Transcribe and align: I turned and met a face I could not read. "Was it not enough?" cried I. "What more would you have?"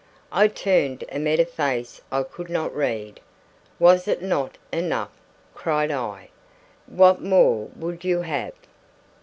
I 0.31 0.47
turned 0.47 1.03
and 1.09 1.23
met 1.25 1.39
a 1.39 1.45
face 1.45 2.01
I 2.11 2.23
could 2.23 2.49
not 2.49 2.75
read. 2.75 3.19
"Was 3.77 4.07
it 4.07 4.19
not 4.23 4.57
enough?" 4.71 5.11
cried 5.53 5.91
I. 5.91 6.29
"What 6.87 7.21
more 7.21 7.67
would 7.75 8.03
you 8.03 8.23
have?" 8.23 8.53